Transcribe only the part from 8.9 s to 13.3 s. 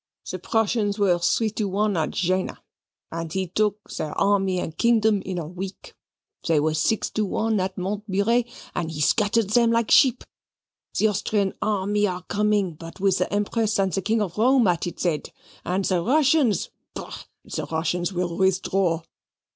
scattered them like sheep. The Austrian army is coming, but with